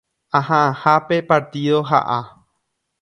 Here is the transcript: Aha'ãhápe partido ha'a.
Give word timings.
Aha'ãhápe 0.39 1.21
partido 1.33 1.77
ha'a. 1.91 2.19